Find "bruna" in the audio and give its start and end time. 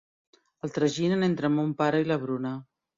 2.27-2.59